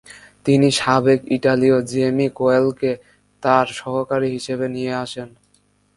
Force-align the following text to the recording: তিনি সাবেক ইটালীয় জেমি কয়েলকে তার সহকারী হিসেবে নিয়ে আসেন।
তিনি 0.45 0.67
সাবেক 0.79 1.19
ইটালীয় 1.35 1.77
জেমি 1.91 2.27
কয়েলকে 2.39 2.91
তার 3.43 3.67
সহকারী 3.79 4.27
হিসেবে 4.35 4.65
নিয়ে 4.67 4.93
আসেন। 5.03 5.29